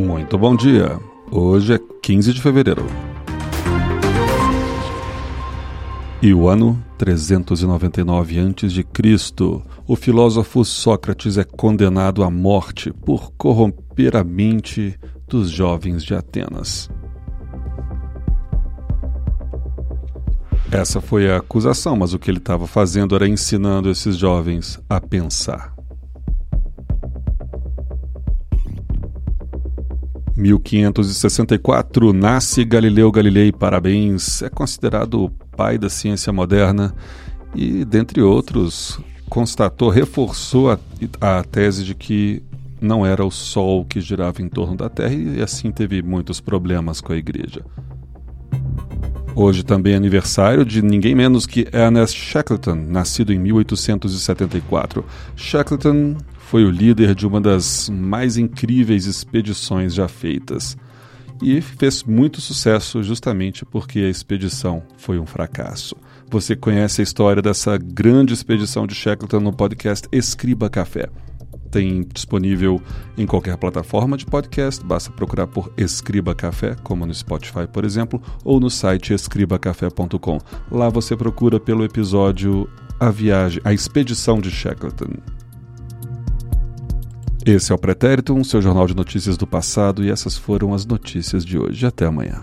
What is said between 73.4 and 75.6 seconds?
plataforma de podcast, basta procurar